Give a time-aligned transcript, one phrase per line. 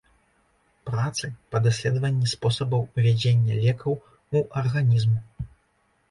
[0.89, 3.93] Працы па даследаванні спосабаў увядзення лекаў
[4.39, 5.13] у арганізм.